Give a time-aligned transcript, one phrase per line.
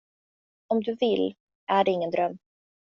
[0.67, 1.35] Om du vill,
[1.67, 2.37] är det ingen dröm.